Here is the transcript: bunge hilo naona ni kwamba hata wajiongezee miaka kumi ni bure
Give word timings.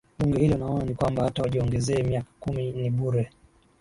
bunge 0.19 0.39
hilo 0.39 0.57
naona 0.57 0.83
ni 0.85 0.95
kwamba 0.95 1.23
hata 1.23 1.41
wajiongezee 1.41 2.03
miaka 2.03 2.29
kumi 2.39 2.71
ni 2.71 2.89
bure 2.89 3.31